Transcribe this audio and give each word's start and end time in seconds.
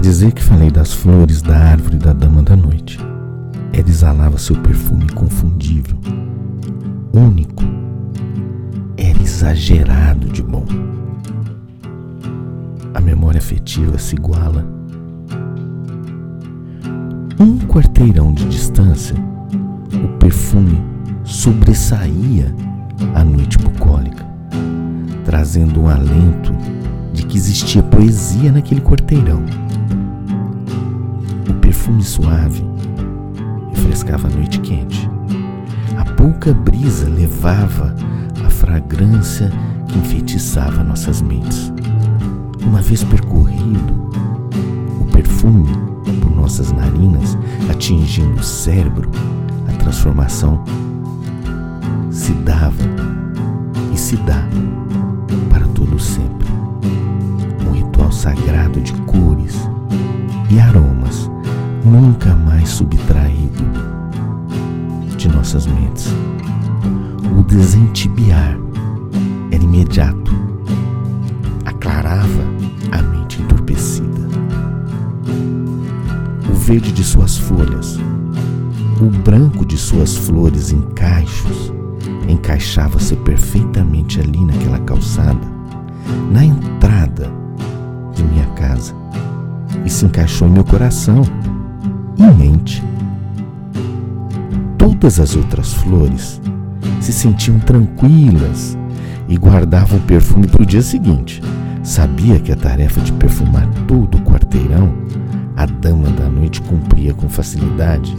dizer 0.00 0.32
que 0.32 0.42
falei 0.42 0.70
das 0.70 0.92
flores 0.92 1.42
da 1.42 1.56
árvore 1.56 1.96
da 1.96 2.12
dama 2.12 2.42
da 2.42 2.56
noite. 2.56 2.98
Ela 3.72 3.88
exalava 3.88 4.38
seu 4.38 4.56
perfume 4.56 5.04
inconfundível, 5.04 5.96
único. 7.12 7.62
Era 8.96 9.20
exagerado 9.22 10.28
de 10.28 10.42
bom. 10.42 10.64
A 12.94 13.00
memória 13.00 13.38
afetiva 13.38 13.98
se 13.98 14.14
iguala. 14.14 14.64
Um 17.38 17.58
quarteirão 17.58 18.32
de 18.32 18.44
distância, 18.46 19.16
o 20.04 20.08
perfume 20.18 20.82
sobressaía 21.24 22.54
a 23.14 23.24
noite 23.24 23.56
bucólica, 23.58 24.26
trazendo 25.24 25.82
um 25.82 25.88
alento 25.88 26.52
de 27.12 27.24
que 27.24 27.36
existia 27.38 27.82
poesia 27.82 28.52
naquele 28.52 28.80
quarteirão. 28.80 29.42
Perfume 31.70 32.02
suave 32.02 32.64
refrescava 33.72 34.26
a 34.26 34.30
noite 34.32 34.58
quente. 34.58 35.08
A 35.96 36.04
pouca 36.04 36.52
brisa 36.52 37.08
levava 37.08 37.94
a 38.44 38.50
fragrância 38.50 39.52
que 39.86 39.96
enfeitiçava 39.96 40.82
nossas 40.82 41.22
mentes. 41.22 41.72
Uma 42.66 42.82
vez 42.82 43.04
percorrido, 43.04 44.10
o 45.00 45.04
perfume 45.12 45.70
por 46.20 46.34
nossas 46.34 46.72
narinas 46.72 47.38
atingindo 47.70 48.40
o 48.40 48.42
cérebro, 48.42 49.08
a 49.68 49.72
transformação 49.76 50.64
se 52.10 52.32
dava 52.32 52.82
e 53.94 53.96
se 53.96 54.16
dá 54.16 54.42
para 55.48 55.68
todo 55.68 56.00
sempre. 56.00 56.48
Um 57.64 57.70
ritual 57.74 58.10
sagrado 58.10 58.80
de 58.80 58.92
cores 59.02 59.70
e 60.50 60.58
aromas 60.58 61.30
nunca 61.90 62.36
mais 62.36 62.68
subtraído 62.68 63.64
de 65.16 65.28
nossas 65.28 65.66
mentes. 65.66 66.06
O 67.36 67.42
desentibiar 67.42 68.56
era 69.50 69.62
imediato, 69.62 70.32
aclarava 71.64 72.44
a 72.92 73.02
mente 73.02 73.42
entorpecida. 73.42 74.28
O 76.48 76.54
verde 76.54 76.92
de 76.92 77.02
suas 77.02 77.36
folhas, 77.36 77.98
o 79.00 79.06
branco 79.24 79.66
de 79.66 79.76
suas 79.76 80.16
flores 80.16 80.70
em 80.70 80.82
cachos, 80.92 81.72
encaixava-se 82.28 83.16
perfeitamente 83.16 84.20
ali 84.20 84.44
naquela 84.44 84.78
calçada, 84.80 85.48
na 86.30 86.44
entrada 86.44 87.32
de 88.14 88.22
minha 88.22 88.46
casa, 88.50 88.94
e 89.84 89.90
se 89.90 90.04
encaixou 90.04 90.46
em 90.46 90.52
meu 90.52 90.64
coração 90.64 91.22
e 92.20 92.34
mente. 92.34 92.84
Todas 94.76 95.18
as 95.18 95.34
outras 95.34 95.72
flores 95.72 96.40
se 97.00 97.12
sentiam 97.12 97.58
tranquilas 97.60 98.76
e 99.26 99.36
guardavam 99.36 99.98
o 99.98 100.02
perfume 100.02 100.46
para 100.46 100.62
o 100.62 100.66
dia 100.66 100.82
seguinte. 100.82 101.42
Sabia 101.82 102.38
que 102.38 102.52
a 102.52 102.56
tarefa 102.56 103.00
de 103.00 103.12
perfumar 103.12 103.66
todo 103.88 104.18
o 104.18 104.22
quarteirão 104.22 104.92
a 105.56 105.64
dama 105.64 106.10
da 106.10 106.28
noite 106.28 106.60
cumpria 106.62 107.14
com 107.14 107.28
facilidade. 107.28 108.14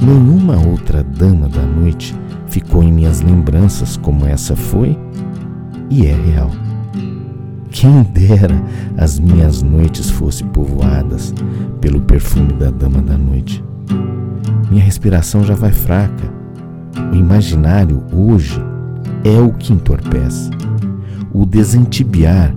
Nenhuma 0.00 0.56
outra 0.56 1.02
dama 1.02 1.48
da 1.48 1.62
noite 1.62 2.14
ficou 2.48 2.82
em 2.82 2.92
minhas 2.92 3.20
lembranças 3.20 3.96
como 3.96 4.26
essa 4.26 4.56
foi 4.56 4.98
e 5.88 6.06
é 6.06 6.14
real. 6.14 6.50
Quem 7.70 8.02
dera 8.02 8.60
as 8.96 9.18
minhas 9.18 9.62
noites 9.62 10.10
fossem 10.10 10.46
povoadas 10.48 10.75
pelo 11.86 12.00
perfume 12.00 12.52
da 12.54 12.68
dama 12.68 13.00
da 13.00 13.16
noite. 13.16 13.64
Minha 14.68 14.82
respiração 14.82 15.44
já 15.44 15.54
vai 15.54 15.70
fraca. 15.70 16.28
O 17.12 17.14
imaginário 17.14 18.02
hoje 18.12 18.60
é 19.22 19.38
o 19.38 19.52
que 19.52 19.72
entorpece. 19.72 20.50
O 21.32 21.46
desentibiar 21.46 22.52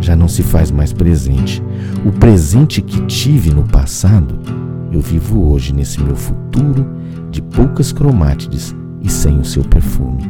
já 0.00 0.16
não 0.16 0.26
se 0.26 0.42
faz 0.42 0.72
mais 0.72 0.92
presente. 0.92 1.62
O 2.04 2.10
presente 2.10 2.82
que 2.82 3.00
tive 3.02 3.54
no 3.54 3.62
passado, 3.62 4.40
eu 4.90 5.00
vivo 5.00 5.52
hoje 5.52 5.72
nesse 5.72 6.02
meu 6.02 6.16
futuro 6.16 6.84
de 7.30 7.40
poucas 7.40 7.92
cromátides 7.92 8.74
e 9.00 9.08
sem 9.08 9.38
o 9.38 9.44
seu 9.44 9.62
perfume. 9.62 10.28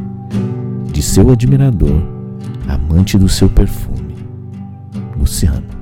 De 0.93 1.01
seu 1.01 1.31
admirador, 1.31 1.99
amante 2.67 3.17
do 3.17 3.27
seu 3.27 3.49
perfume, 3.49 4.15
Luciano. 5.17 5.78